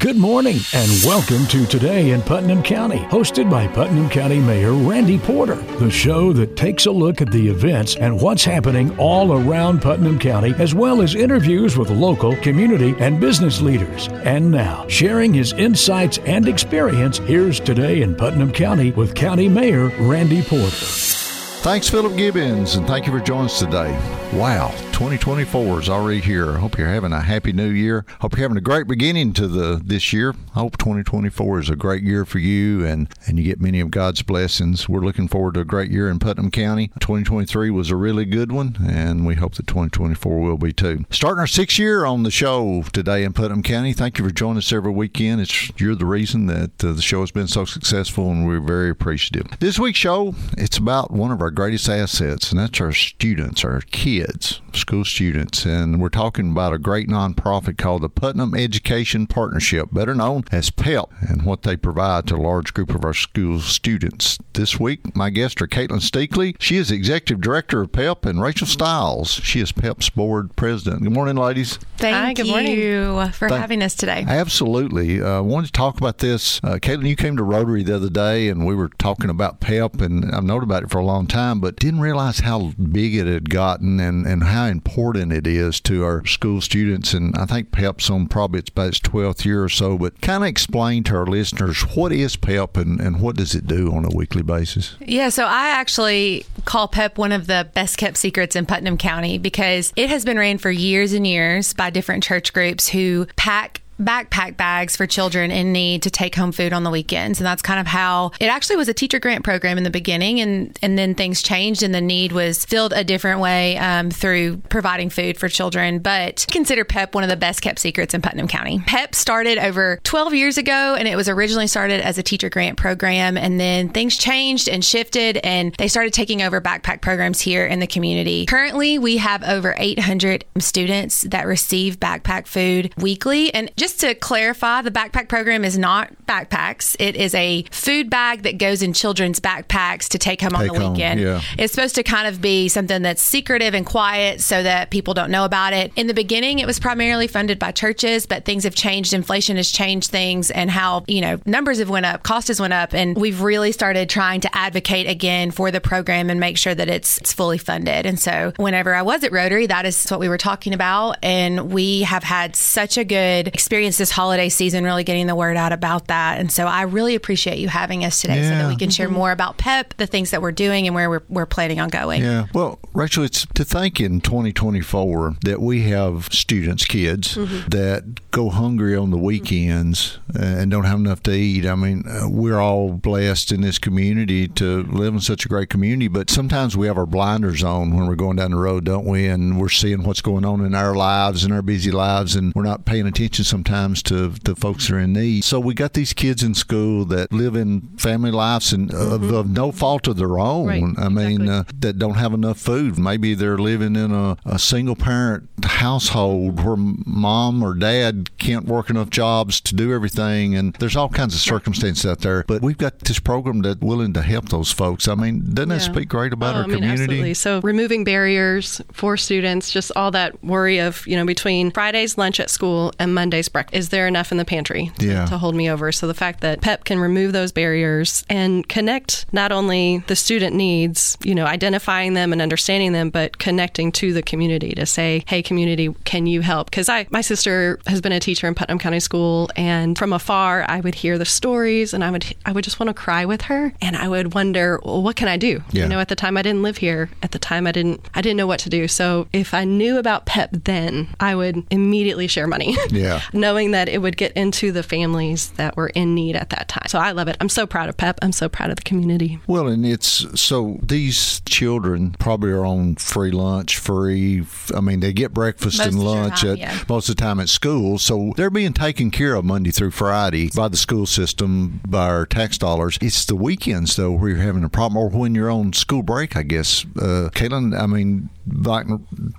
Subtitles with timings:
[0.00, 5.18] Good morning and welcome to Today in Putnam County, hosted by Putnam County Mayor Randy
[5.18, 9.82] Porter, the show that takes a look at the events and what's happening all around
[9.82, 14.08] Putnam County, as well as interviews with local, community, and business leaders.
[14.24, 19.88] And now, sharing his insights and experience, here's Today in Putnam County with County Mayor
[19.98, 21.19] Randy Porter.
[21.62, 23.92] Thanks, Philip Gibbons, and thank you for joining us today.
[24.32, 26.52] Wow, 2024 is already here.
[26.52, 28.06] Hope you're having a happy new year.
[28.20, 30.34] Hope you're having a great beginning to the this year.
[30.54, 33.90] I hope 2024 is a great year for you and, and you get many of
[33.90, 34.88] God's blessings.
[34.88, 36.88] We're looking forward to a great year in Putnam County.
[37.00, 41.04] 2023 was a really good one, and we hope that 2024 will be too.
[41.10, 43.92] Starting our sixth year on the show today in Putnam County.
[43.92, 45.40] Thank you for joining us every weekend.
[45.42, 48.90] It's you're the reason that uh, the show has been so successful, and we're very
[48.90, 49.58] appreciative.
[49.58, 53.80] This week's show, it's about one of our greatest assets, and that's our students, our
[53.80, 55.64] kids, school students.
[55.64, 60.70] And we're talking about a great nonprofit called the Putnam Education Partnership, better known as
[60.70, 64.38] PEP, and what they provide to a large group of our school students.
[64.52, 66.56] This week, my guests are Katelyn Steakley.
[66.58, 69.30] She is Executive Director of PEP, and Rachael Stiles.
[69.30, 71.02] She is PEP's Board President.
[71.02, 71.78] Good morning, ladies.
[71.96, 72.78] Thank Hi, good morning.
[72.78, 74.24] you for Thank- having us today.
[74.26, 75.22] Absolutely.
[75.22, 76.60] I uh, wanted to talk about this.
[76.64, 80.00] Uh, Katelyn, you came to Rotary the other day and we were talking about PEP,
[80.00, 83.26] and I've known about it for a long time, but didn't realize how big it
[83.26, 87.12] had gotten and, and how important it is to our school students.
[87.14, 90.42] And I think PEP's on probably it's about its 12th year or so, but kind
[90.42, 94.04] of explain to our listeners what is PEP and, and what does it do on
[94.04, 94.96] a weekly basis?
[95.00, 99.38] Yeah, so I actually call PEP one of the best kept secrets in Putnam County
[99.38, 103.82] because it has been ran for years and years by different church groups who pack
[104.00, 107.38] backpack bags for children in need to take home food on the weekends.
[107.38, 110.40] And that's kind of how it actually was a teacher grant program in the beginning.
[110.40, 114.58] And and then things changed and the need was filled a different way um, through
[114.68, 115.98] providing food for children.
[115.98, 118.82] But consider pep one of the best kept secrets in putnam county.
[118.86, 122.78] Pep started over 12 years ago and it was originally started as a teacher grant
[122.78, 123.36] program.
[123.36, 127.80] And then things changed and shifted and they started taking over backpack programs here in
[127.80, 128.46] the community.
[128.46, 133.52] Currently we have over 800 students that receive backpack food weekly.
[133.52, 136.96] And just to clarify, the backpack program is not backpacks.
[136.98, 140.78] It is a food bag that goes in children's backpacks to take home on the
[140.78, 141.20] home, weekend.
[141.20, 141.40] yeah.
[141.58, 145.30] It's supposed to kind of be something that's secretive and quiet so that people don't
[145.30, 145.92] know about it.
[145.96, 149.12] In the beginning, it was primarily funded by churches, but things have changed.
[149.12, 152.72] Inflation has changed things and how, you know, numbers have went up, cost has went
[152.72, 156.74] up, and we've really started trying to advocate again for the program and make sure
[156.74, 158.06] that it's, it's fully funded.
[158.06, 161.16] And so whenever I was at Rotary, that is what we were talking about.
[161.22, 165.56] And we have had such a good experience this holiday season, really getting the word
[165.56, 166.38] out about that.
[166.38, 169.32] And so I really appreciate you having us today so that we can share more
[169.32, 172.22] about PEP, the things that we're doing, and where we're, we're planning on going.
[172.22, 172.46] Yeah.
[172.52, 178.96] Well, Rachael, it's to think in 2024 that we have students, kids, that go hungry
[178.96, 181.66] on the weekends and don't have enough to eat.
[181.66, 185.70] I mean, uh, we're all blessed in this community to live in such a great
[185.70, 189.06] community, but sometimes we have our blinders on when we're going down the road, don't
[189.06, 189.26] we?
[189.26, 192.62] And we're seeing what's going on in our lives and our busy lives, and we're
[192.62, 195.44] not paying attention sometimes to the folks that are in need.
[195.44, 199.50] So we got these kids in school that live in family lives and of, of
[199.50, 200.66] no fault of their own.
[200.66, 201.48] Right, I mean, exactly.
[201.50, 202.98] uh, that don't have enough food.
[202.98, 208.90] Maybe they're living in a, a single parent household where mom or dad can't work
[208.90, 212.44] enough jobs to do everything, and there's all kinds of circumstances out there.
[212.46, 215.08] But we've got this program that's willing to help those folks.
[215.08, 217.02] I mean, doesn't that speak great about Oh, our I mean, community?
[217.02, 217.34] Absolutely.
[217.34, 222.40] So removing barriers for students, just all that worry of, you know, between Friday's lunch
[222.40, 223.76] at school and Monday's breakfast.
[223.78, 225.26] Is there enough in the pantry to, Yeah.
[225.26, 225.92] to hold me over?
[225.92, 230.54] So the fact that PEP can remove those barriers and connect not only the student
[230.56, 235.22] needs, you know, identifying them and understanding them, but connecting to the community to say,
[235.26, 236.70] hey, community, can you help?
[236.70, 240.64] Because I, my sister has been a teacher in Putnam County School, and from afar,
[240.68, 243.42] I would hear the stories, and I would, I would just want to cry with
[243.42, 245.62] her, and I would wonder, well, what can I do?
[245.72, 245.84] Yeah.
[245.84, 247.10] You know, at the time I didn't live here.
[247.22, 248.86] At the time I didn't I didn't know what to do.
[248.88, 252.76] So if I knew about PEP then, I would immediately share money.
[252.90, 253.20] Yeah.
[253.40, 256.86] Knowing that it would get into the families that were in need at that time.
[256.88, 257.38] So I love it.
[257.40, 258.18] I'm so proud of PEP.
[258.20, 259.40] I'm so proud of the community.
[259.46, 264.44] Well, and it's so these children probably are on free lunch, free.
[264.76, 266.78] I mean, they get breakfast Most and lunch time, at yeah.
[266.86, 270.50] most of the time at school, so they're being taken care of Monday through Friday
[270.54, 272.98] by the school system, by our tax dollars.
[273.00, 276.36] It's the weekends though where you're having a problem, or when you're on school break.
[276.36, 277.78] I guess, uh, Katelyn.
[277.78, 278.86] I mean, like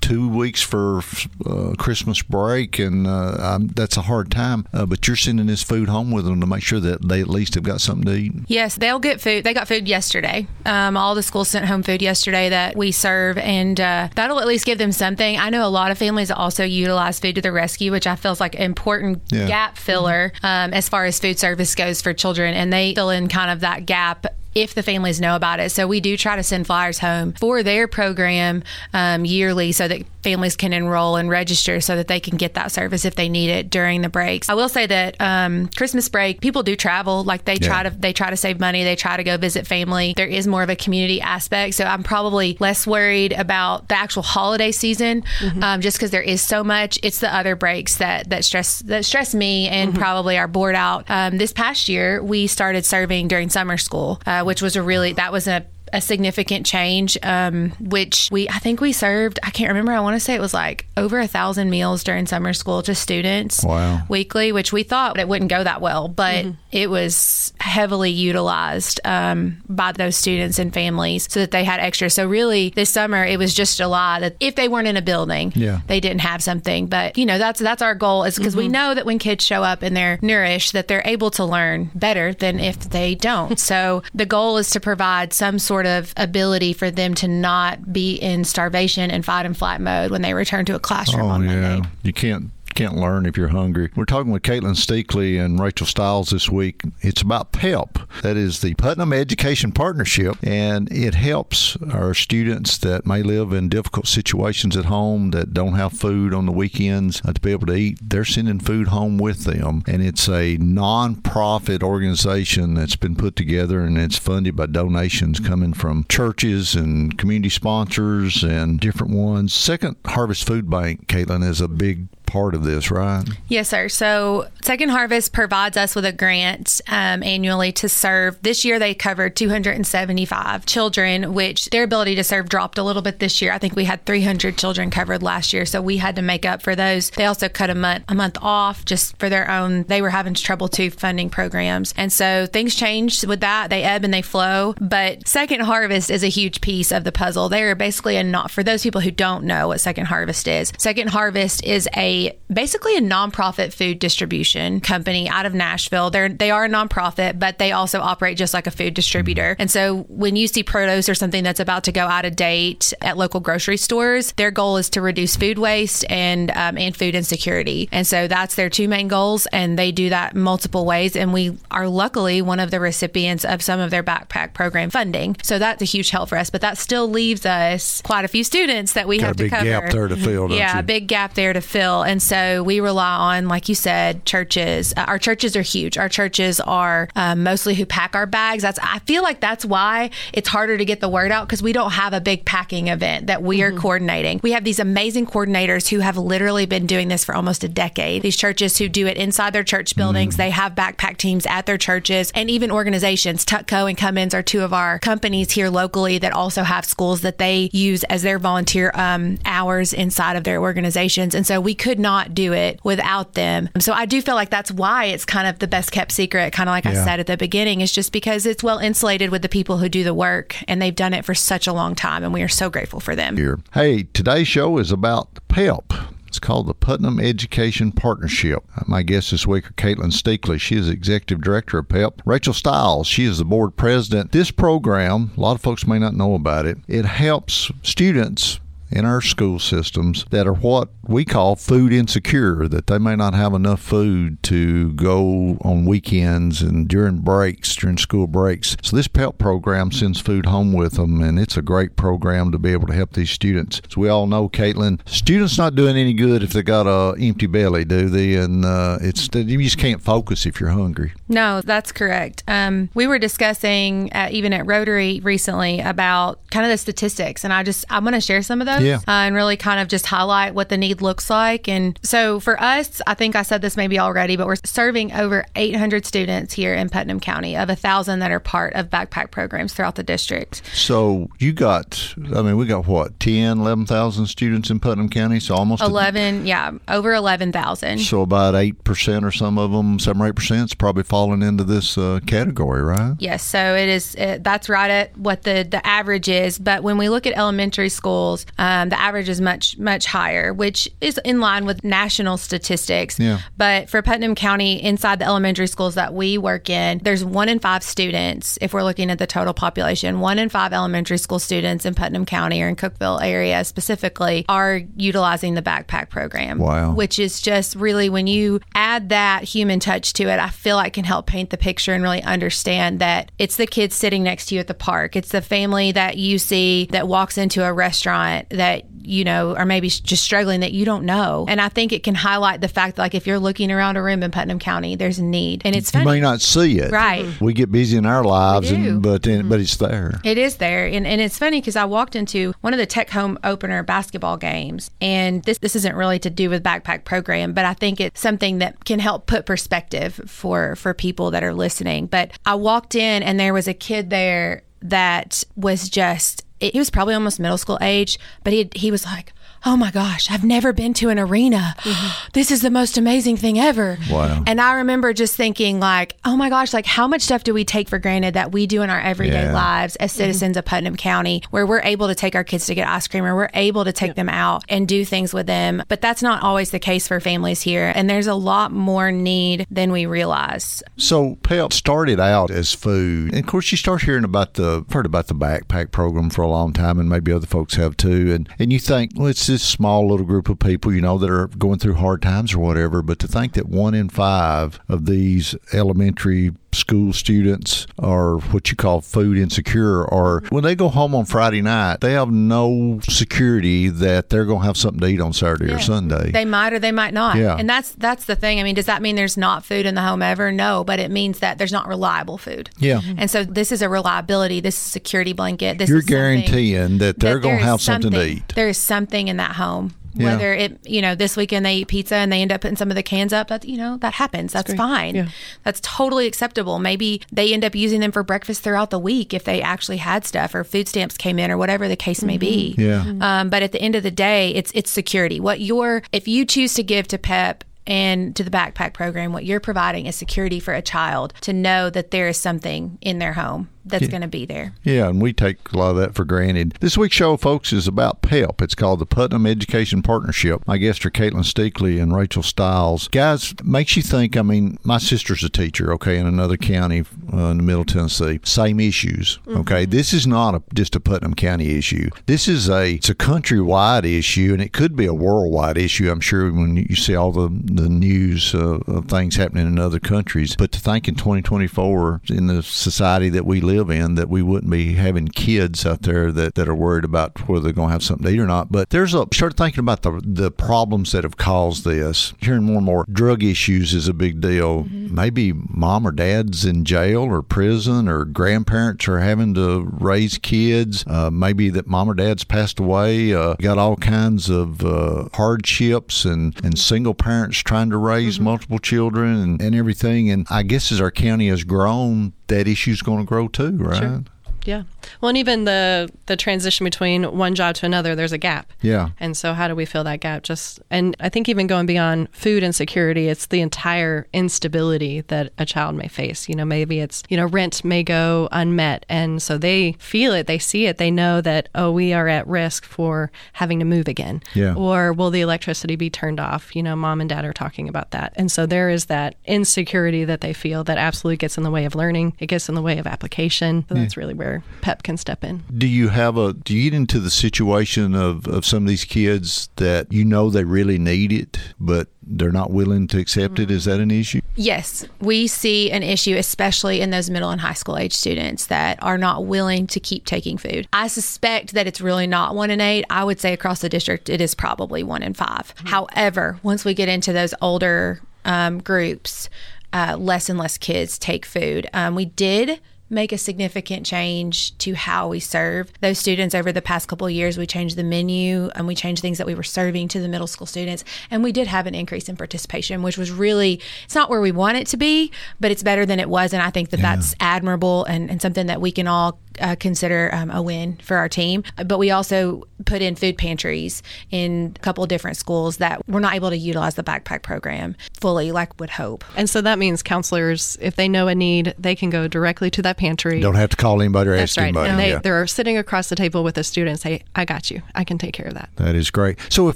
[0.01, 1.01] two weeks for
[1.45, 4.65] uh, Christmas break, and uh, um, that's a hard time.
[4.73, 7.27] Uh, but you're sending this food home with them to make sure that they at
[7.27, 8.33] least have got something to eat.
[8.47, 9.43] Yes, they'll get food.
[9.43, 10.47] They got food yesterday.
[10.65, 14.47] Um, all the schools sent home food yesterday that we serve, and uh, that'll at
[14.47, 15.37] least give them something.
[15.37, 18.31] I know a lot of families also utilize food to the rescue, which I feel
[18.31, 19.47] is like an important yeah.
[19.47, 23.27] gap filler um, as far as food service goes for children, and they fill in
[23.27, 25.71] kind of that gap if the families know about it.
[25.71, 28.63] So we do try to send flyers home for their program
[28.93, 32.71] um, yearly so that families can enroll and register so that they can get that
[32.71, 34.49] service if they need it during the breaks.
[34.49, 37.23] I will say that um, Christmas break, people do travel.
[37.23, 37.67] Like they yeah.
[37.67, 38.83] try to they try to save money.
[38.83, 40.13] They try to go visit family.
[40.15, 41.75] There is more of a community aspect.
[41.75, 45.63] So I'm probably less worried about the actual holiday season, mm-hmm.
[45.63, 46.99] um, just because there is so much.
[47.03, 49.99] It's the other breaks that that stress that stress me and mm-hmm.
[49.99, 51.05] probably are bored out.
[51.09, 55.13] Um, this past year, we started serving during summer school, uh, which was a really
[55.13, 59.39] that was a a significant change, um, which we I think we served.
[59.43, 59.91] I can't remember.
[59.91, 62.95] I want to say it was like over a thousand meals during summer school to
[62.95, 64.01] students wow.
[64.09, 66.60] weekly, which we thought it wouldn't go that well, but mm-hmm.
[66.71, 72.09] It was heavily utilized um, by those students and families so that they had extra.
[72.09, 75.51] So really, this summer it was just July that if they weren't in a building,
[75.55, 75.81] yeah.
[75.87, 76.87] they didn't have something.
[76.87, 78.63] But you know that's that's our goal is because mm-hmm.
[78.63, 81.91] we know that when kids show up and they're nourished, that they're able to learn
[81.95, 83.59] better than if they don't.
[83.59, 88.15] so the goal is to provide some sort of ability for them to not be
[88.15, 91.43] in starvation and fight and flight mode when they return to a classroom oh, on
[91.43, 91.61] yeah.
[91.61, 91.89] Monday.
[92.03, 93.89] You can't can't learn if you're hungry.
[93.95, 96.81] We're talking with Katelyn Steakley and Rachael Stiles this week.
[97.01, 97.99] It's about PEP.
[98.21, 103.69] That is the Putnam Education Partnership, and it helps our students that may live in
[103.69, 107.67] difficult situations at home that don't have food on the weekends uh, to be able
[107.67, 107.99] to eat.
[108.01, 113.81] They're sending food home with them, and it's a non-profit organization that's been put together,
[113.81, 119.53] and it's funded by donations coming from churches and community sponsors and different ones.
[119.53, 123.27] Second Harvest Food Bank, Katelyn, is a big part of this, right?
[123.49, 123.89] Yes, sir.
[123.89, 128.41] So Second Harvest provides us with a grant um, annually to serve.
[128.41, 133.19] This year they covered 275 children, which their ability to serve dropped a little bit
[133.19, 133.51] this year.
[133.51, 136.61] I think we had 300 children covered last year, so we had to make up
[136.61, 137.09] for those.
[137.09, 139.83] They also cut a month a month off just for their own.
[139.83, 143.69] They were having trouble too funding programs, and so things changed with that.
[143.69, 144.73] They ebb and they flow.
[144.79, 147.49] But Second Harvest is a huge piece of the puzzle.
[147.49, 150.71] They are basically a not for those people who don't know what Second Harvest is.
[150.77, 152.20] Second Harvest is a
[152.51, 156.09] basically a nonprofit food distribution company out of Nashville.
[156.09, 159.55] They're they are a nonprofit, but they also operate just like a food distributor.
[159.59, 162.93] And so when you see produce or something that's about to go out of date
[163.01, 167.15] at local grocery stores, their goal is to reduce food waste and um, and food
[167.15, 167.89] insecurity.
[167.91, 171.15] And so that's their two main goals, and they do that multiple ways.
[171.15, 175.37] And we are luckily one of the recipients of some of their backpack program funding.
[175.43, 176.49] So that's a huge help for us.
[176.49, 179.65] But that still leaves us quite a few students that we Got have to cover.
[179.65, 180.51] Gap there to fill.
[180.51, 180.83] yeah, you?
[180.83, 182.00] big gap there to fill.
[182.03, 184.93] And so we rely on, like you said, churches.
[184.95, 185.97] Uh, our churches are huge.
[185.97, 188.63] Our churches are um, mostly who pack our bags.
[188.63, 191.73] That's I feel like that's why it's harder to get the word out because we
[191.73, 193.77] don't have a big packing event that we mm-hmm.
[193.77, 194.39] are coordinating.
[194.43, 198.21] We have these amazing coordinators who have literally been doing this for almost a decade.
[198.21, 200.33] These churches who do it inside their church buildings.
[200.33, 200.41] Mm-hmm.
[200.41, 203.45] They have backpack teams at their churches and even organizations.
[203.45, 207.37] Tutco and Cummins are two of our companies here locally that also have schools that
[207.37, 211.35] they use as their volunteer um, hours inside of their organizations.
[211.35, 213.69] And so we could not do it without them.
[213.79, 216.69] So I do feel like that's why it's kind of the best kept secret, kind
[216.69, 216.91] of like yeah.
[216.91, 219.89] I said at the beginning, is just because it's well insulated with the people who
[219.89, 222.23] do the work and they've done it for such a long time.
[222.23, 223.37] And we are so grateful for them.
[223.37, 223.59] Here.
[223.73, 225.93] Hey, today's show is about PEP.
[226.31, 228.63] It's called the Putnam Education Partnership.
[228.77, 230.61] Uh, my guest this week are Katelyn Steakley.
[230.61, 232.21] She is executive director of PEP.
[232.25, 234.31] Rachael Stiles, she is the board president.
[234.31, 238.60] This program, a lot of folks may not know about it, it helps students
[238.91, 243.33] in our school systems that are what we call food insecure, that they may not
[243.33, 248.77] have enough food to go on weekends and during breaks, during school breaks.
[248.81, 252.59] So this PEP program sends food home with them, and it's a great program to
[252.59, 253.81] be able to help these students.
[253.87, 257.47] As we all know, Katelyn, students not doing any good if they got a empty
[257.47, 258.35] belly, do they?
[258.35, 261.13] And uh, it's you just can't focus if you're hungry.
[261.27, 262.43] No, that's correct.
[262.47, 267.53] Um, we were discussing uh, even at Rotary recently about kind of the statistics, and
[267.53, 268.97] I just I'm going to share some of those yeah.
[269.07, 271.67] uh, and really kind of just highlight what the need looks like.
[271.67, 275.45] And so for us, I think I said this maybe already, but we're serving over
[275.55, 279.73] 800 students here in Putnam County of a thousand that are part of backpack programs
[279.73, 280.61] throughout the district.
[280.73, 285.39] So you got, I mean, we got what, 10, 11,000 students in Putnam County?
[285.39, 287.99] So almost 11, a, yeah, over 11,000.
[287.99, 291.97] So about 8% or some of them, 7 or 8% is probably falling into this
[291.97, 293.15] uh, category, right?
[293.19, 293.43] Yes.
[293.43, 296.57] So it is, it, that's right at what the, the average is.
[296.57, 300.53] But when we look at elementary schools, um, Um, the average is much much higher,
[300.53, 303.19] which is in line with national statistics.
[303.19, 303.39] Yeah.
[303.57, 307.59] But for Putnam County, inside the elementary schools that we work in, there's one in
[307.59, 308.57] five students.
[308.61, 312.25] If we're looking at the total population, one in five elementary school students in Putnam
[312.25, 316.57] County or in Cookeville area specifically are utilizing the backpack program.
[316.57, 316.93] Wow.
[316.93, 320.93] Which is just really when you add that human touch to it, I feel like
[320.93, 324.55] can help paint the picture and really understand that it's the kids sitting next to
[324.55, 325.15] you at the park.
[325.17, 329.65] It's the family that you see that walks into a restaurant that you know, are
[329.65, 331.45] maybe just struggling that you don't know.
[331.49, 334.03] And I think it can highlight the fact that, like, if you're looking around a
[334.03, 336.91] room in Putnam County, there's a need, and it's You may not see it.
[336.91, 337.25] Right.
[337.41, 339.49] We get busy in our lives, and, but then, mm-hmm.
[339.49, 340.19] but it's there.
[340.23, 343.09] It is there, and, and it's funny because I walked into one of the Tech
[343.11, 347.65] Home opener basketball games, and this this isn't really to do with backpack program, but
[347.65, 352.07] I think it's something that can help put perspective for for people that are listening.
[352.07, 356.89] But I walked in, and there was a kid there that was just he was
[356.89, 359.33] probably almost middle school age, but he he was like.
[359.63, 361.75] Oh my gosh, I've never been to an arena.
[361.79, 362.29] Mm-hmm.
[362.33, 363.97] This is the most amazing thing ever.
[364.09, 364.43] Wow.
[364.47, 367.63] And I remember just thinking like, oh my gosh, like how much stuff do we
[367.63, 369.53] take for granted that we do in our everyday Yeah.
[369.53, 370.17] lives as mm-hmm.
[370.17, 373.23] citizens of Putnam County where we're able to take our kids to get ice cream
[373.23, 375.83] or we're able to take them out and do things with them.
[375.87, 377.91] But that's not always the case for families here.
[377.93, 380.81] And there's a lot more need than we realize.
[380.97, 385.05] So PEP started out as food, and of course you start hearing about the heard
[385.05, 388.33] about the backpack program for a long time, and maybe other folks have too.
[388.33, 391.29] And and you think, well, it's this small little group of people, you know, that
[391.29, 393.01] are going through hard times or whatever.
[393.01, 398.75] But to think that one in five of these elementary school students are what you
[398.75, 403.89] call food insecure, or when they go home on Friday night, they have no security
[403.89, 406.31] that they're going to have something to eat on Saturday or Sunday.
[406.31, 407.37] They might or they might not.
[407.37, 407.55] Yeah.
[407.57, 408.59] And that's that's the thing.
[408.59, 410.51] I mean, does that mean there's not food in the home ever?
[410.51, 412.69] No, but it means that there's not reliable food.
[412.77, 413.01] yeah.
[413.17, 415.77] And so this is a reliability, this is a security blanket.
[415.77, 418.55] This You're guaranteeing that they're that going to have something to eat.
[418.55, 419.93] There is something in that home.
[420.13, 420.25] Yeah.
[420.25, 422.89] Whether it, you know, this weekend they eat pizza and they end up putting some
[422.89, 424.53] of the cans up, that, you know, that happens.
[424.53, 425.15] That's fine.
[425.15, 425.29] Yeah.
[425.63, 426.79] That's totally acceptable.
[426.79, 430.25] Maybe they end up using them for breakfast throughout the week if they actually had
[430.25, 432.75] stuff or food stamps came in or whatever the case may be.
[432.77, 433.05] Yeah.
[433.21, 435.39] Um, but at the end of the day, it's it's security.
[435.39, 439.45] What you're if you choose to give to PEP and to the backpack program, what
[439.45, 443.33] you're providing is security for a child to know that there is something in their
[443.33, 444.73] home that's going to be there.
[444.83, 446.77] Yeah, and we take a lot of that for granted.
[446.79, 448.61] This week's show, folks, is about PEP.
[448.61, 450.61] It's called the Putnam Education Partnership.
[450.67, 453.07] My guests are Katelyn Steakley and Rachael Stiles.
[453.07, 454.37] Guys, makes you think.
[454.37, 458.39] I mean, my sister's a teacher, okay, in another county uh, in the Middle Tennessee.
[458.43, 459.85] Same issues, okay.
[459.85, 462.09] This is not a, just a Putnam County issue.
[462.27, 466.11] This is a it's a countrywide issue, and it could be a worldwide issue.
[466.11, 469.99] I'm sure when you see all the the news uh, of things happening in other
[469.99, 470.55] countries.
[470.55, 474.71] But to think in 2024, in the society that we live in, that we wouldn't
[474.71, 478.03] be having kids out there that, that are worried about whether they're going to have
[478.03, 478.71] something to eat or not.
[478.71, 482.33] But there's a start thinking about the the problems that have caused this.
[482.39, 484.83] Hearing more and more drug issues is a big deal.
[484.89, 491.03] Maybe mom or dad's in jail or prison, or grandparents are having to raise kids.
[491.07, 493.33] Uh, maybe that mom or dad's passed away.
[493.33, 498.79] Uh, got all kinds of uh, hardships and, and single parents trying to raise multiple
[498.79, 500.29] children and, and everything.
[500.29, 504.23] And I guess as our county has grown, that issue's going to grow too, right?
[504.65, 504.83] Yeah.
[505.19, 508.71] Well, and even the the transition between one job to another, there's a gap.
[508.81, 509.09] Yeah.
[509.19, 510.43] And so, how do we fill that gap?
[510.43, 515.65] Just and I think even going beyond food insecurity, it's the entire instability that a
[515.65, 516.47] child may face.
[516.47, 520.47] You know, maybe it's you know rent may go unmet, and so they feel it,
[520.47, 524.07] they see it, they know that oh, we are at risk for having to move
[524.07, 524.41] again.
[524.53, 524.75] Yeah.
[524.75, 526.75] Or will the electricity be turned off?
[526.75, 530.25] You know, mom and dad are talking about that, and so there is that insecurity
[530.25, 532.35] that they feel that absolutely gets in the way of learning.
[532.39, 533.85] It gets in the way of application.
[533.89, 534.50] So that's really where
[534.81, 535.63] PEP can step in.
[535.75, 539.05] Do you have a do you get into the situation of, of some of these
[539.05, 543.71] kids that you know they really need it but they're not willing to accept it?
[543.71, 544.41] Is that an issue?
[544.55, 549.01] Yes, we see an issue, especially in those middle and high school age students that
[549.01, 550.87] are not willing to keep taking food.
[550.93, 553.05] I suspect that it's really not one in eight.
[553.09, 556.93] I would say across the district, it is probably one in 5 However, once we
[556.93, 559.49] get into those older um, groups,
[559.93, 561.87] uh, less and less kids take food.
[561.93, 562.79] Um, we did
[563.11, 567.33] make a significant change to how we serve those students over the past couple of
[567.33, 567.57] years.
[567.57, 570.47] We changed the menu and we changed things that we were serving to the middle
[570.47, 571.03] school students.
[571.29, 574.51] And we did have an increase in participation, which was really, it's not where we
[574.51, 576.53] want it to be, but it's better than it was.
[576.53, 580.29] And I think that that's admirable and, and something that we can all uh, consider
[580.33, 581.63] um, a win for our team.
[581.85, 586.19] But we also put in food pantries in a couple of different schools that were
[586.19, 589.23] not able to utilize the backpack program fully like would hope.
[589.35, 592.81] And so that means counselors, if they know a need, they can go directly to
[592.81, 593.39] that pantry.
[593.39, 594.63] Don't have to call anybody or That's ask right.
[594.65, 594.89] anybody.
[594.89, 595.19] And they, yeah.
[595.19, 597.81] they're sitting across the table with a student and say, I got you.
[597.95, 598.69] I can take care of that.
[598.77, 599.39] That is great.
[599.49, 599.75] So if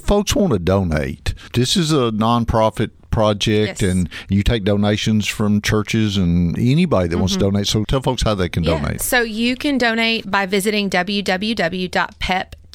[0.00, 3.90] folks want to donate, this is a nonprofit project Yes.
[3.90, 7.54] and you take donations from churches and anybody that wants to mm-hmm.
[7.54, 7.66] donate.
[7.66, 9.00] So tell folks how they can donate.
[9.00, 10.90] So you can donate by visiting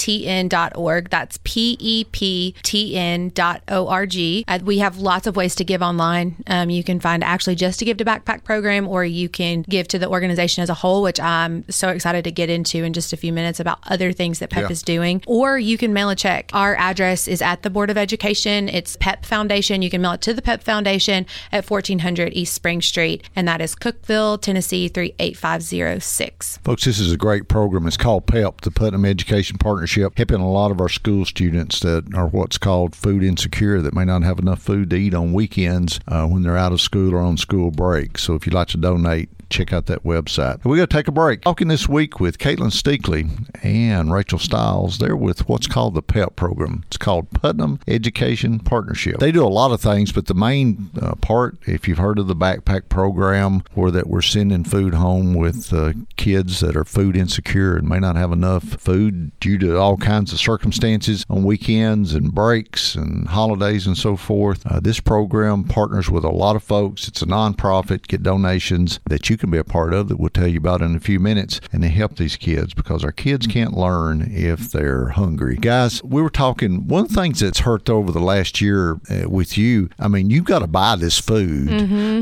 [0.02, 1.10] www.peptn.org.
[1.10, 4.44] That's P E P T N dot O R G.
[4.48, 6.44] Uh, we have lots of ways to give online.
[6.48, 9.88] Um, you can find actually just to give to Backpack Program, or you can give
[9.90, 13.14] to the organization as a whole, which I'm so excited to get into in just
[13.14, 14.70] a few minutes about other things that PEP Yeah.
[14.72, 15.22] is doing.
[15.28, 16.50] Or you can mail a check.
[16.54, 18.70] Our address is at the Board of Education.
[18.70, 19.82] It's PEP Foundation.
[19.82, 23.62] You can mail it to the PEP Foundation at 1400 East Spring Street, and that
[23.62, 26.58] is Cookeville, Tennessee 38506.
[26.64, 27.88] Folks, this is a great program.
[27.88, 32.14] It's called PEP, the Putnam Education Partnership, helping a lot of our school students that
[32.16, 36.00] are what's called food insecure that may not have enough food to eat on weekends
[36.08, 38.18] uh, when they're out of school or on school break.
[38.18, 40.64] So if you'd like to donate, check out that website.
[40.64, 41.42] We're going to take a break.
[41.42, 43.30] Talking this week with Katelyn Steakley
[43.64, 44.98] and Rachael Stiles.
[44.98, 46.84] They're with what's called the PEP program.
[46.88, 49.20] It's called Putnam Education Partnership.
[49.20, 52.28] They do a lot of things, but the main uh, part, if you've heard of
[52.28, 57.18] the backpack program, where that we're sending food home with uh, kids that are food
[57.18, 62.14] insecure and may not have enough food due to all kinds of circumstances on weekends
[62.14, 64.66] and breaks and holidays and so forth.
[64.66, 67.08] Uh, this program partners with a lot of folks.
[67.08, 68.08] It's a nonprofit.
[68.08, 70.96] Get donations that you can be a part of that we'll tell you about in
[70.96, 75.10] a few minutes, and they help these kids because our kids can't learn if they're
[75.10, 75.58] hungry.
[75.58, 76.88] Guys, we were talking.
[76.88, 80.30] One of the things that's hurt over the last year uh, with you, I mean,
[80.30, 81.70] you've got to buy this food.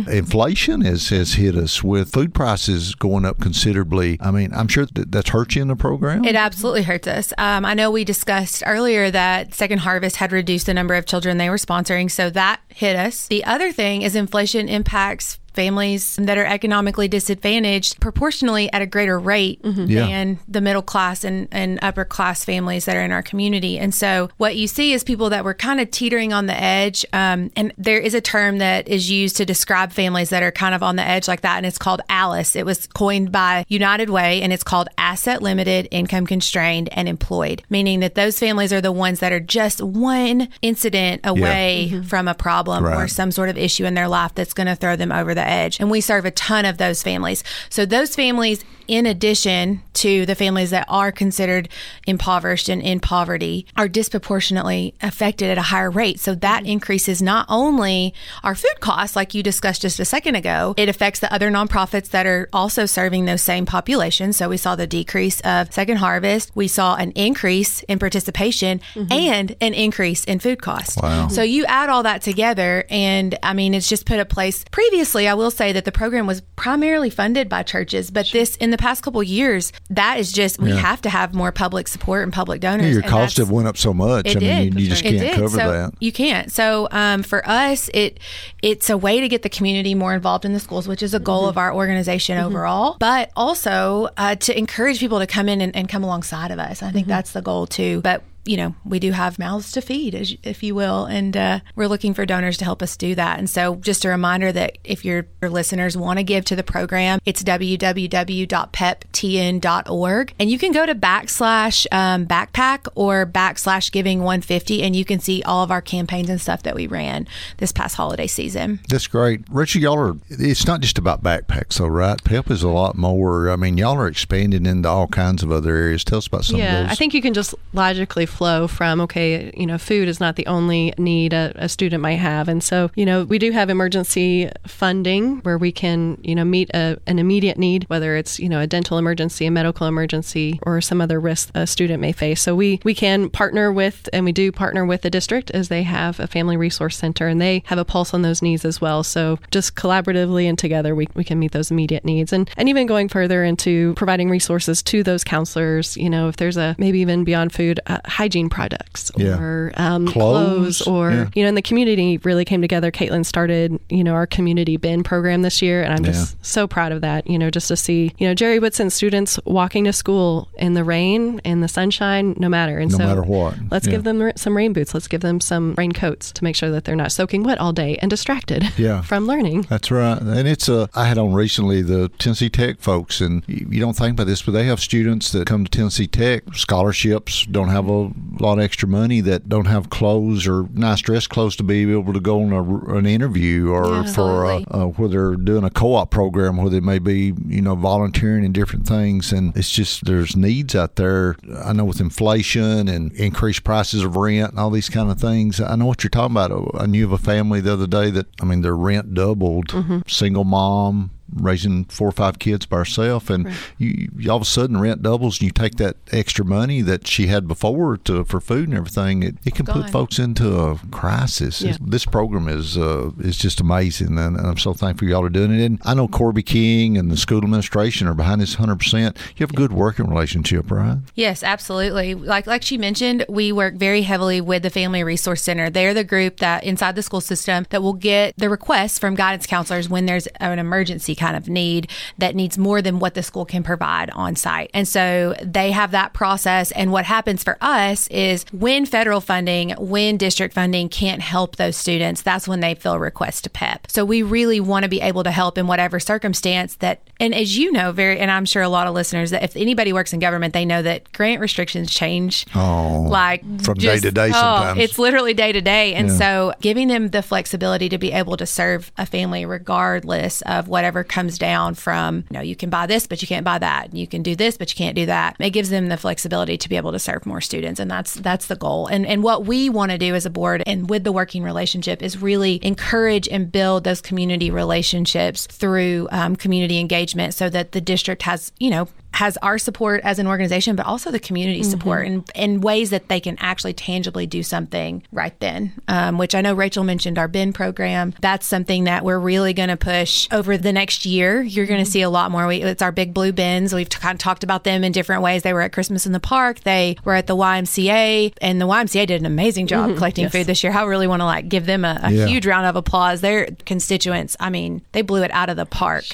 [0.08, 4.18] Inflation has, has hit us with food prices going up considerably.
[4.22, 6.24] I mean, I'm sure that that's hurt you in the program.
[6.24, 7.34] It absolutely hurts us.
[7.38, 11.38] Um, I know we discussed earlier that Second Harvest had reduced the number of children
[11.38, 13.28] they were sponsoring, so that hit us.
[13.28, 19.20] The other thing is inflation impacts families that are economically disadvantaged proportionally at a greater
[19.20, 20.06] rate Yeah.
[20.08, 23.78] than the middle class and, and upper class families that are in our community.
[23.78, 27.06] And so what you see is people that were kind of teetering on the edge.
[27.12, 30.74] Um, and there is a term that is used to describe families that are kind
[30.74, 32.56] of on the edge like that, and it's called ALICE.
[32.56, 37.64] It was coined by United Way, and it's called asset limited, income constrained, and employed,
[37.70, 42.34] meaning that those families are the ones that are just one incident away from a
[42.34, 45.34] problem or some sort of issue in their life that's going to throw them over
[45.36, 45.80] the edge.
[45.80, 47.44] And we serve a ton of those families.
[47.70, 51.70] So those families, in addition to the families that are considered
[52.08, 56.20] impoverished and in poverty, are disproportionately affected at a higher rate.
[56.20, 60.74] So that increases not only our food costs, like you discussed just a second ago,
[60.76, 64.38] it affects the other nonprofits that are also serving those same populations.
[64.38, 66.52] So we saw the decrease of Second Harvest.
[66.56, 69.12] We saw an increase in participation mm-hmm.
[69.12, 70.98] and an increase in food costs.
[70.98, 71.28] Wow.
[71.28, 71.34] Mm-hmm.
[71.36, 74.66] So you add all that together, and I mean, it's just put a place.
[74.72, 78.72] Previously, I will say that the program was primarily funded by churches, but this in
[78.72, 80.78] the past couple years, that is just we Yeah.
[80.78, 82.86] have to have more public support and public donors.
[82.88, 84.26] Yeah, your and costs have went up so much.
[84.26, 84.74] it I mean, did.
[84.76, 85.36] you, you just It can't did.
[85.36, 85.94] cover so that.
[86.00, 86.52] You can't.
[86.52, 88.20] So um, for us, it
[88.64, 91.20] it's a way to get the community more involved in the schools, which is a
[91.20, 91.50] goal Mm-hmm.
[91.50, 92.98] of our organization overall.
[93.00, 96.82] But also uh, to encourage people to come in and, and come alongside of us.
[96.84, 97.10] I think Mm-hmm.
[97.12, 98.02] that's the goal too.
[98.02, 101.88] But you know, we do have mouths to feed, if you will, and uh, we're
[101.88, 103.38] looking for donors to help us do that.
[103.38, 106.64] And so, just a reminder that if your, your listeners want to give to the
[106.64, 114.84] program, it's www.peptn.org, and you can go to backslash um, backpack or backslash giving 150,
[114.84, 117.96] and you can see all of our campaigns and stuff that we ran this past
[117.96, 118.80] holiday season.
[118.90, 119.42] That's great.
[119.52, 122.24] Richard, y'all are, it's not just about backpacks, though, right?
[122.24, 123.50] PEP is a lot more.
[123.50, 126.04] I mean, y'all are expanding into all kinds of other areas.
[126.04, 126.94] Tell us about some yeah, of those.
[126.94, 130.48] I think you can just logically flow from okay, you know, food is not the
[130.48, 134.50] only need a, a student might have, and so you know, we do have emergency
[134.68, 138.60] funding where we can you know meet a, an immediate need, whether it's you know
[138.60, 142.42] a dental emergency, a medical emergency, or some other risk a student may face.
[142.42, 145.84] So we we can partner with, and we do partner with the district as they
[145.84, 149.04] have a family resource center, and they have a pulse on those needs as well.
[149.04, 152.88] So just collaboratively and together, we, we can meet those immediate needs, and and even
[152.88, 155.98] going further into providing resources to those counselors.
[155.98, 159.40] You know, if there's a maybe even beyond food uh, hygiene products Yeah.
[159.40, 161.30] or um, Clothes, clothes, or yeah.
[161.36, 162.92] you know, and the community really came together.
[162.92, 166.92] Katelyn started you know our community bin program this year, and I'm just so proud
[166.92, 167.30] of that.
[167.30, 170.84] You know, just to see you know Jere Whitson students walking to school in the
[170.84, 172.78] rain, in the sunshine, no matter.
[172.78, 173.56] And No so matter what.
[173.72, 174.94] let's give them some rain boots.
[174.94, 177.72] Let's give them some rain coats to make sure that they're not soaking wet all
[177.72, 179.02] day and distracted Yeah.
[179.02, 179.62] from learning.
[179.70, 180.20] That's right.
[180.22, 184.14] And it's a, I had on recently the Tennessee Tech folks, and you don't think
[184.14, 188.09] about this, but they have students that come to Tennessee Tech, scholarships, don't have a
[188.40, 191.92] a lot of extra money that don't have clothes or nice dress clothes to be
[191.92, 194.66] able to go on a, an interview or Yeah, for uh, absolutely.
[194.82, 198.52] uh, where they're doing a co-op program where they may be you know volunteering in
[198.54, 199.32] different things.
[199.34, 201.36] And it's just there's needs out there.
[201.64, 205.60] I know with inflation and increased prices of rent and all these kind of things
[205.60, 206.72] i know what you're talking about.
[206.80, 209.74] I knew of a family the other day that i mean their rent doubled.
[210.08, 214.46] Single mom raising four or five kids by herself and you, you all of a
[214.46, 218.40] sudden rent doubles and you take that extra money that she had before to for
[218.40, 221.78] food and everything it, it can put folks into a crisis Yeah.
[221.82, 225.52] this program is uh, is just amazing, and, and I'm so thankful y'all are doing
[225.52, 225.64] it.
[225.66, 228.78] And I know Corby King and the school administration are behind this 100.
[228.80, 230.98] percent You have a good working relationship, right?
[231.16, 232.16] Yes, absolutely.
[232.16, 235.70] Like like she mentioned, we work very heavily with the Family Resource Center.
[235.70, 239.46] They're the group that inside the school system that will get the requests from guidance
[239.46, 243.46] counselors when there's an emergency kind of need that needs more than what the school
[243.46, 244.72] can provide on site.
[244.74, 249.72] And so they have that process and what happens for us is when federal funding,
[249.72, 253.92] when district funding can't help those students, that's when they fill requests to PEP.
[253.92, 257.58] So we really want to be able to help in whatever circumstance that and as
[257.58, 260.20] you know very and I'm sure a lot of listeners that if anybody works in
[260.20, 264.80] government they know that grant restrictions change Oh, like from day to day oh, sometimes.
[264.80, 266.18] it's literally day to day and Yeah.
[266.18, 271.04] so giving them the flexibility to be able to serve a family regardless of whatever
[271.04, 273.94] comes down from you know you can buy this but you can't buy that.
[273.94, 275.36] You can do this but you can't do that.
[275.40, 277.80] It gives them the flexibility to be able to serve more students.
[277.80, 278.88] And that's that's the goal.
[278.88, 282.02] And and what we want to do as a board and with the working relationship
[282.02, 287.82] is really encourage and build those community relationships through um, community engagement so that the
[287.82, 288.88] district has you know
[289.20, 291.70] has our support as an organization, but also the community mm-hmm.
[291.70, 295.74] support in, in ways that they can actually tangibly do something right then.
[295.90, 298.14] Um, which I know Rachael mentioned our BIN program.
[298.22, 301.42] That's something that we're really going to push over the next year.
[301.42, 301.92] You're going to mm-hmm.
[301.92, 302.48] see a lot more.
[302.48, 303.74] We, it's our big blue bins.
[303.76, 305.44] We've kind of talked about them in different ways.
[305.44, 306.62] They were at Christmas in the Park.
[306.62, 309.98] They were at the YMCA, and the YMCA did an amazing job mm-hmm.
[309.98, 310.72] collecting food this year.
[310.72, 312.26] I really want to like give them a, a Yeah.
[312.26, 313.20] huge round of applause.
[313.20, 316.06] Their constituents, I mean, they blew it out of the park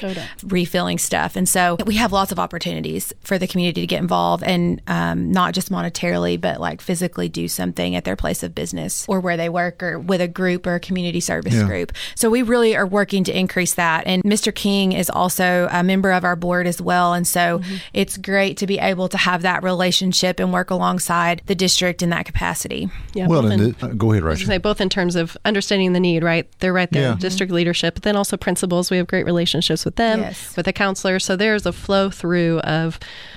[0.44, 1.36] refilling stuff.
[1.36, 5.32] And so we have lots of opportunities for the community to get involved and um,
[5.32, 9.38] not just monetarily, but like physically do something at their place of business or where
[9.38, 11.66] they work or with a group or a community service Yeah.
[11.68, 11.92] group.
[12.16, 14.06] So we really are working to increase that.
[14.06, 14.54] And Mr.
[14.54, 17.14] King is also a member of our board as well.
[17.14, 17.62] And so
[17.94, 22.10] it's great to be able to have that relationship and work alongside the district in
[22.10, 22.90] that capacity.
[23.14, 24.48] Yeah, well, in- th- uh, go ahead, I Rachael.
[24.48, 26.48] say both in terms of understanding the need, right?
[26.60, 27.16] They're right there, Yeah.
[27.20, 28.90] district leadership, but then also principals.
[28.92, 30.56] We have great relationships with them, Yes.
[30.56, 31.20] with the counselor.
[31.20, 32.75] So there's a flow through of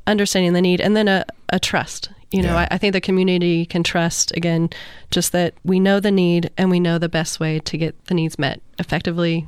[0.06, 2.10] understanding the need and then a, a trust.
[2.30, 2.66] You know, Yeah.
[2.70, 4.68] I, I think the community can trust again,
[5.10, 8.14] just that we know the need and we know the best way to get the
[8.14, 9.46] needs met effectively,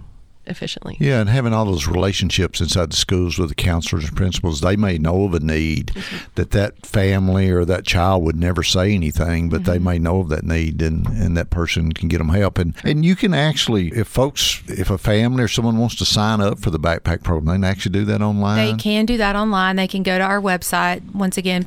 [0.51, 0.97] efficiently.
[1.01, 4.77] Yeah, and having all those relationships inside the schools with the counselors and principals, they
[4.77, 6.25] may know of a need mm-hmm.
[6.35, 9.85] that that family or that child would never say anything, but they mm-hmm.
[9.85, 12.59] may know of that need, and, and that person can get them help.
[12.59, 16.41] And and you can actually, if folks, if a family or someone wants to sign
[16.41, 18.77] up for the backpack program, they can actually do that online.
[18.77, 19.77] They can do that online.
[19.77, 21.65] They can go to our website, once again,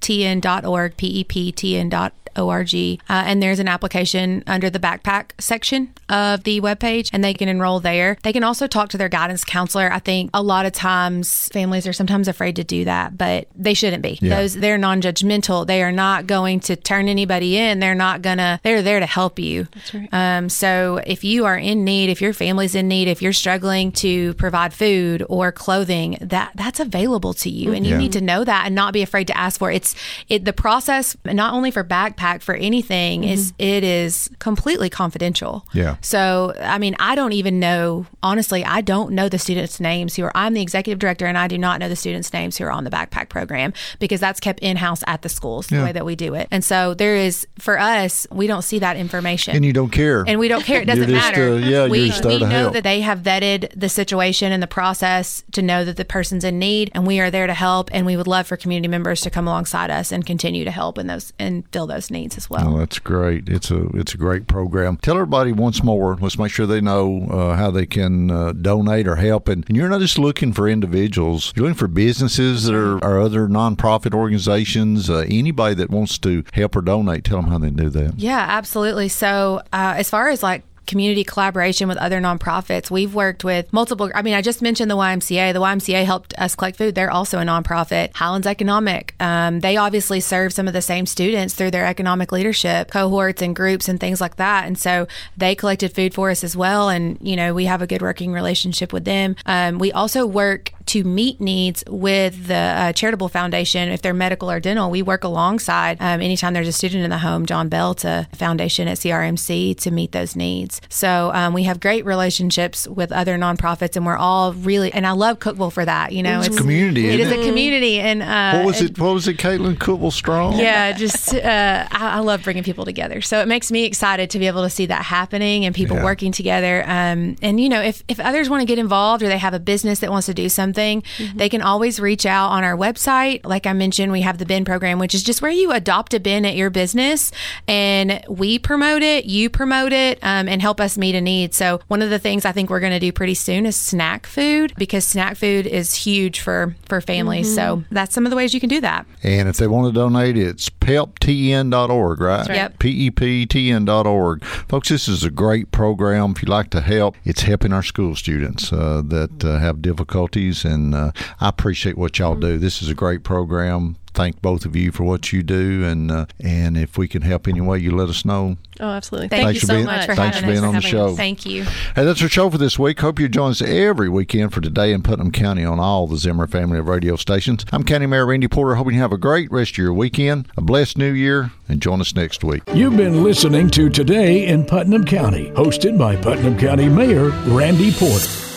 [0.00, 2.10] peptn.org, P-E-P-T-N.org.
[2.38, 7.48] Uh, and there's an application under the backpack section of the webpage, and they can
[7.48, 8.16] enroll there.
[8.22, 9.92] They can also talk to their guidance counselor.
[9.92, 13.74] I think a lot of times families are sometimes afraid to do that, but they
[13.74, 14.18] shouldn't be.
[14.22, 14.36] Yeah.
[14.36, 15.66] Those they're non-judgmental.
[15.66, 17.80] They are not going to turn anybody in.
[17.80, 18.60] They're not gonna.
[18.62, 19.66] They're there to help you.
[19.74, 20.08] That's right.
[20.12, 23.90] Um, so if you are in need, if your family's in need, if you're struggling
[23.92, 27.98] to provide food or clothing, that that's available to you, and you Yeah.
[27.98, 29.76] need to know that and not be afraid to ask for it.
[29.76, 29.89] It's
[30.28, 35.66] it the process not only for backpack for anything is it is completely confidential.
[35.72, 35.96] Yeah.
[36.00, 38.64] So I mean, I don't even know honestly.
[38.64, 40.32] I don't know the students' names who are.
[40.34, 42.84] I'm the executive director, and I do not know the students' names who are on
[42.84, 46.16] the backpack program because that's kept in house at the schools the way that we
[46.16, 46.48] do it.
[46.50, 50.24] And so there is for us, we don't see that information and you don't care.
[50.26, 50.82] and we don't care.
[50.82, 51.52] It doesn't You're just, matter.
[51.52, 52.72] uh, yeah, we you're just we know help.
[52.74, 56.58] that they have vetted the situation and the process to know that the person's in
[56.58, 57.88] need, and we are there to help.
[57.92, 60.98] And we would love for community members to come alongside us and continue to help
[60.98, 62.74] in those and fill those needs as well.
[62.74, 63.48] Oh, that's great.
[63.48, 64.96] It's a it's a great program.
[64.96, 66.16] Tell everybody once more.
[66.20, 69.48] Let's make sure they know uh, how they can uh, donate or help.
[69.48, 71.52] And, and you're not just looking for individuals.
[71.54, 75.08] You're looking for businesses that are, are other nonprofit organizations.
[75.08, 78.18] Uh, anybody that wants to help or donate, tell them how they do that.
[78.18, 79.08] Yeah, absolutely.
[79.08, 84.10] So, uh, as far as like community collaboration with other nonprofits, we've worked with multiple.
[84.12, 85.52] I mean, I just mentioned the YMCA.
[85.52, 86.96] The YMCA helped us collect food.
[86.96, 88.14] They're also a nonprofit.
[88.16, 89.14] Highlands Economic.
[89.20, 93.54] Um, they obviously serve some of the same students through their economic leadership cohorts and
[93.54, 94.66] groups and things like that.
[94.66, 96.88] And so they collected food for us as well.
[96.88, 99.36] And you know, we have a good working relationship with them.
[99.46, 104.50] Um, we also work to meet needs with the uh, charitable foundation if they're medical
[104.50, 104.90] or dental.
[104.90, 108.88] We work alongside um, anytime there's a student in the home, John Bell to Foundation
[108.88, 110.80] at CRMC to meet those needs.
[110.88, 114.92] So um, we have great relationships with other nonprofits, and we're all really.
[114.92, 116.10] And I love Cookeville for that.
[116.10, 117.08] You know, it's, it's a community.
[117.08, 117.38] It is it?
[117.38, 118.98] a community, and uh, what was it?
[118.98, 119.36] What was it?
[119.36, 120.58] Katelyn Cookeville Strong.
[120.58, 123.20] Yeah, just uh, I, I, love bringing people together.
[123.20, 126.04] So it makes me excited to be able to see that happening and people yeah.
[126.04, 126.82] working together.
[126.84, 129.60] Um, and you know, if if others want to get involved or they have a
[129.60, 131.36] business that wants to do something, mm-hmm.
[131.36, 133.44] they can always reach out on our website.
[133.44, 136.20] Like I mentioned, we have the bin program, which is just where you adopt a
[136.20, 137.32] bin at your business,
[137.68, 141.54] and we promote it, you promote it, um, and help us meet a need.
[141.54, 144.26] So one of the things I think we're going to do pretty soon is snack
[144.26, 147.46] food because snack food is huge for for families.
[147.46, 147.82] Mm-hmm.
[147.82, 149.06] So that's some of the ways you can do that.
[149.22, 152.48] And if they want to donate, it's peptn.org, right?
[152.48, 152.54] right.
[152.54, 152.78] Yep.
[152.78, 154.44] P-E-P-T-N.org.
[154.44, 156.32] Folks, this is a great program.
[156.32, 160.59] If you'd like to help, it's helping our school students uh, that uh, have difficulties,
[160.64, 162.58] and uh, I appreciate what y'all do.
[162.58, 166.26] This is a great program thank both of you for what you do, and uh,
[166.40, 168.56] and if we can help in any way, you let us know.
[168.78, 169.28] Oh, absolutely.
[169.28, 171.14] Thank thanks you so being, much for thanks for being on the show.
[171.14, 171.64] Thank you.
[171.64, 173.00] Hey, that's our show for this week.
[173.00, 176.46] Hope you join us every weekend for today in Putnam County on all the Zimmer
[176.46, 177.64] family of radio stations.
[177.72, 178.74] I'm County Mayor Randy Porter.
[178.74, 182.00] Hoping you have a great rest of your weekend, a blessed new year, and join
[182.00, 182.62] us next week.
[182.74, 188.49] You've been listening to Today in Putnam County, hosted by Putnam County Mayor Randy Porter.